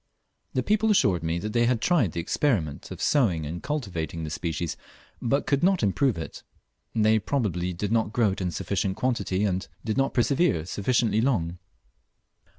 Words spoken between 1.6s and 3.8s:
had tried the experiment of sowing and